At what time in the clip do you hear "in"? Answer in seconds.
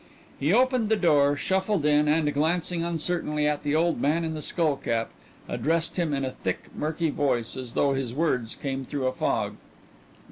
1.85-2.07, 4.25-4.33, 6.11-6.25